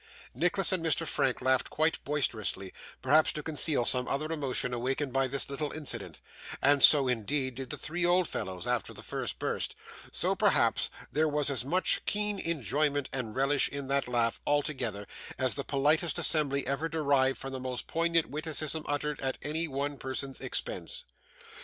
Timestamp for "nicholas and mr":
0.33-1.05